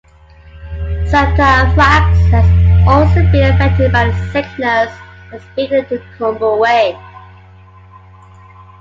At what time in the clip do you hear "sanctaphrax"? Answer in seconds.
1.11-2.15